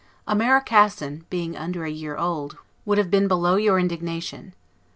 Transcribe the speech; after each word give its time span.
A 0.27 0.33
Maracassin, 0.35 1.25
being 1.29 1.55
under 1.55 1.85
a 1.85 1.91
year 1.91 2.17
old, 2.17 2.57
would 2.85 2.97
have 2.97 3.11
been 3.11 3.27
below 3.27 3.55
your 3.55 3.77
indignation. 3.77 4.55